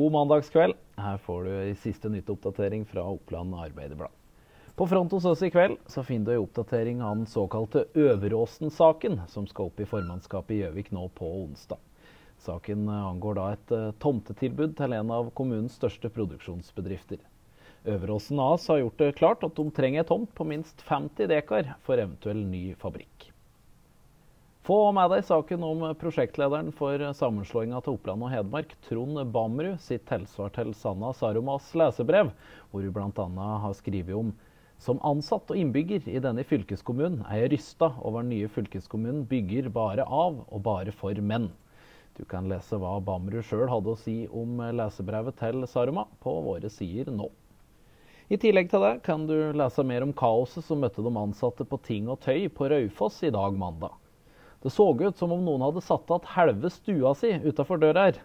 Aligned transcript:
God 0.00 0.12
mandagskveld. 0.12 0.74
Her 0.96 1.16
får 1.16 1.44
du 1.44 1.50
en 1.60 1.76
siste 1.76 2.08
nytteoppdatering 2.08 2.86
fra 2.88 3.02
Oppland 3.04 3.54
Arbeiderblad. 3.54 4.08
På 4.74 4.86
front 4.86 5.12
hos 5.12 5.24
oss 5.24 5.42
i 5.42 5.50
kveld 5.52 5.76
så 5.92 6.00
finner 6.02 6.30
du 6.30 6.36
en 6.38 6.44
oppdatering 6.46 7.02
av 7.04 7.18
den 7.18 7.26
såkalte 7.28 7.82
Øveråsen-saken, 7.94 9.20
som 9.28 9.44
skal 9.50 9.68
opp 9.68 9.80
i 9.80 9.88
formannskapet 9.90 10.54
i 10.56 10.60
Gjøvik 10.62 10.88
nå 10.96 11.04
på 11.20 11.28
onsdag. 11.42 11.76
Saken 12.40 12.88
angår 12.88 13.36
da 13.36 13.50
et 13.52 13.74
uh, 13.76 13.90
tomtetilbud 14.00 14.72
til 14.78 14.96
en 14.96 15.12
av 15.18 15.28
kommunens 15.36 15.76
største 15.76 16.08
produksjonsbedrifter. 16.16 17.20
Øveråsen 17.84 18.40
AS 18.40 18.70
har 18.72 18.80
gjort 18.80 19.04
det 19.04 19.10
klart 19.20 19.44
at 19.44 19.60
de 19.60 19.66
trenger 19.68 20.08
tomt 20.08 20.32
på 20.32 20.48
minst 20.48 20.80
50 20.88 21.28
dekar 21.28 21.74
for 21.84 22.00
eventuell 22.00 22.40
ny 22.40 22.70
fabrikk. 22.80 23.28
Få 24.60 24.92
med 24.92 25.08
deg 25.08 25.24
saken 25.24 25.62
om 25.64 25.82
prosjektlederen 25.96 26.68
for 26.76 27.00
sammenslåinga 27.16 27.78
til 27.80 27.94
Oppland 27.96 28.26
og 28.26 28.28
Hedmark, 28.28 28.74
Trond 28.84 29.16
Bamrud, 29.32 29.78
sitt 29.80 30.04
tilsvar 30.10 30.52
til 30.52 30.74
Sanna 30.76 31.14
Sarumas 31.16 31.70
lesebrev, 31.72 32.28
hvor 32.68 32.84
hun 32.84 32.92
bl.a. 32.92 33.46
har 33.64 33.76
skrevet 33.78 34.12
om 34.18 34.34
som 34.80 35.00
ansatt 35.04 35.50
og 35.52 35.58
innbygger 35.60 36.06
i 36.08 36.20
denne 36.24 36.44
fylkeskommunen 36.48 37.22
er 37.28 37.42
jeg 37.42 37.52
rysta 37.54 37.90
over 38.00 38.20
den 38.20 38.32
nye 38.32 38.48
fylkeskommunen 38.52 39.26
bygger 39.28 39.68
bare 39.72 40.04
av 40.04 40.38
og 40.46 40.62
bare 40.64 40.92
for 40.96 41.16
menn. 41.20 41.50
Du 42.16 42.24
kan 42.28 42.48
lese 42.48 42.76
hva 42.80 42.94
Bamrud 43.04 43.44
sjøl 43.44 43.68
hadde 43.68 43.92
å 43.92 44.00
si 44.00 44.16
om 44.28 44.60
lesebrevet 44.76 45.36
til 45.40 45.64
Saruma 45.68 46.04
på 46.24 46.36
våre 46.44 46.68
sider 46.72 47.12
nå. 47.12 47.28
I 48.28 48.36
tillegg 48.40 48.68
til 48.72 48.84
det 48.84 48.92
kan 49.08 49.24
du 49.28 49.52
lese 49.56 49.84
mer 49.84 50.04
om 50.04 50.12
kaoset 50.16 50.64
som 50.68 50.84
møtte 50.84 51.04
de 51.04 51.16
ansatte 51.16 51.64
på 51.64 51.80
Ting 51.84 52.12
og 52.12 52.20
Tøy 52.24 52.48
på 52.52 52.68
Raufoss 52.72 53.20
i 53.24 53.32
dag 53.32 53.56
mandag. 53.56 53.96
Det 54.62 54.70
så 54.70 54.92
ut 55.00 55.16
som 55.16 55.32
om 55.32 55.44
noen 55.44 55.62
hadde 55.64 55.80
satt 55.80 56.10
igjen 56.10 56.32
halve 56.34 56.70
stua 56.70 57.14
si 57.16 57.32
utafor 57.32 57.80
døra 57.80 58.10
her, 58.10 58.18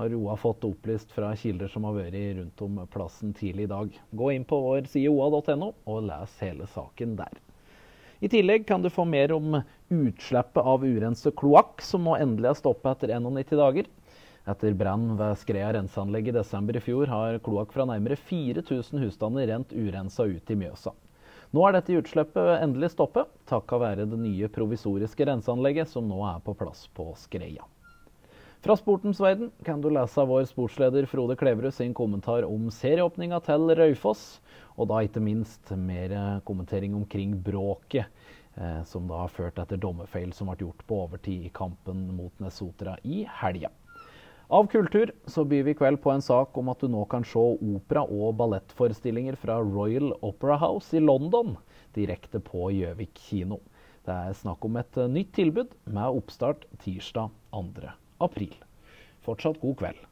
har 0.00 0.08
Roa 0.08 0.38
fått 0.40 0.64
opplyst 0.64 1.12
fra 1.12 1.34
kilder 1.36 1.68
som 1.68 1.84
har 1.84 1.98
vært 1.98 2.16
rundt 2.38 2.62
om 2.64 2.78
plassen 2.88 3.34
tidlig 3.36 3.66
i 3.66 3.72
dag. 3.74 3.98
Gå 4.10 4.30
inn 4.32 4.46
på 4.48 4.60
vår 4.64 4.88
side 4.88 5.12
oa.no 5.12 5.74
og 5.84 6.06
les 6.08 6.38
hele 6.40 6.68
saken 6.72 7.18
der. 7.18 7.36
I 8.24 8.30
tillegg 8.32 8.64
kan 8.64 8.80
du 8.80 8.88
få 8.88 9.04
mer 9.04 9.34
om 9.36 9.58
utslippet 9.92 10.62
av 10.62 10.84
urenset 10.86 11.36
kloakk, 11.36 11.82
som 11.84 12.06
nå 12.06 12.16
endelig 12.16 12.54
har 12.54 12.60
stoppet 12.62 13.02
etter 13.02 13.12
91 13.18 13.56
dager. 13.60 13.88
Etter 14.48 14.74
brann 14.78 15.10
ved 15.18 15.36
Skrea 15.38 15.74
renseanlegg 15.76 16.30
i 16.30 16.36
desember 16.38 16.78
i 16.78 16.82
fjor 16.82 17.10
har 17.12 17.40
kloakk 17.44 17.74
fra 17.74 17.84
nærmere 17.90 18.16
4000 18.16 19.02
husstander 19.04 19.50
rent 19.50 19.74
urensa 19.76 20.24
ut 20.24 20.54
i 20.54 20.56
Mjøsa. 20.56 20.94
Nå 21.52 21.66
er 21.68 21.74
dette 21.76 21.92
utslippet 22.00 22.62
endelig 22.62 22.94
stoppet, 22.94 23.28
takket 23.44 23.80
være 23.82 24.06
det 24.08 24.16
nye 24.16 24.48
provisoriske 24.48 25.26
renseanlegget 25.28 25.90
som 25.90 26.06
nå 26.08 26.22
er 26.24 26.38
på 26.40 26.54
plass 26.56 26.86
på 26.96 27.10
Skreia. 27.20 27.66
Fra 28.64 28.76
sportens 28.78 29.20
verden 29.20 29.50
kan 29.66 29.82
du 29.84 29.90
lese 29.92 30.24
vår 30.24 30.46
sportsleder 30.48 31.04
Frode 31.10 31.36
Kleverud 31.36 31.74
sin 31.76 31.92
kommentar 31.98 32.46
om 32.48 32.70
serieåpninga 32.72 33.42
til 33.44 33.68
Raufoss, 33.76 34.38
og 34.80 34.88
da 34.88 35.02
ikke 35.04 35.20
minst 35.20 35.74
mer 35.76 36.14
kommentering 36.48 36.96
omkring 36.96 37.36
bråket, 37.44 38.08
eh, 38.56 38.80
som 38.88 39.10
da 39.10 39.20
har 39.26 39.34
ført 39.36 39.60
etter 39.60 39.82
dommerfeil 39.82 40.32
som 40.32 40.48
ble 40.48 40.62
gjort 40.62 40.86
på 40.88 41.02
overtid 41.04 41.50
i 41.50 41.52
kampen 41.52 42.06
mot 42.16 42.32
Nesotra 42.40 42.96
i 43.04 43.26
helga. 43.42 43.74
Av 44.52 44.66
kultur 44.66 45.12
så 45.26 45.44
byr 45.48 45.62
vi 45.64 45.72
i 45.72 45.74
kveld 45.74 46.02
på 46.04 46.10
en 46.12 46.20
sak 46.20 46.58
om 46.60 46.68
at 46.68 46.82
du 46.84 46.90
nå 46.92 47.06
kan 47.08 47.24
se 47.24 47.40
opera- 47.40 48.02
og 48.04 48.34
ballettforestillinger 48.36 49.38
fra 49.40 49.54
Royal 49.64 50.10
Opera 50.20 50.58
House 50.60 50.92
i 50.92 51.00
London 51.00 51.54
direkte 51.96 52.36
på 52.36 52.66
Gjøvik 52.76 53.16
kino. 53.30 53.62
Det 54.04 54.12
er 54.12 54.36
snakk 54.36 54.66
om 54.68 54.76
et 54.76 54.98
nytt 55.08 55.32
tilbud 55.38 55.72
med 55.88 56.20
oppstart 56.20 56.66
tirsdag 56.84 57.32
2. 57.56 57.94
april. 58.20 58.52
Fortsatt 59.24 59.56
god 59.64 59.78
kveld. 59.80 60.04